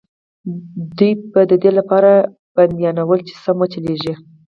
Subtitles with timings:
[0.97, 2.11] دوی به د دې لپاره
[2.55, 4.13] بندیانول چې سم وچلېږي.